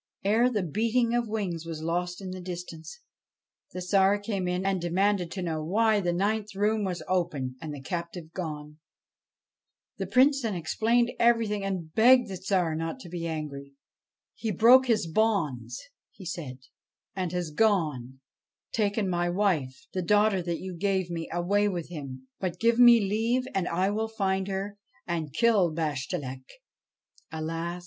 [0.23, 3.01] Ere the beating of wings was lost in the distance,
[3.71, 7.71] the Tsar came in and demanded to know why the ninth room was open and
[7.71, 8.79] the captive gone.
[9.97, 13.73] The Prince then explained everything, and begged the Tsar not to be angry.'
[14.33, 15.79] He broke his bonds,'
[16.09, 16.57] he said,'
[17.15, 18.21] and has gone,
[18.71, 22.27] taking my wife the daughter that you gave me away with him.
[22.39, 26.53] But give me leave, and I will find her and kill Bashtchelik.''
[27.31, 27.79] Alas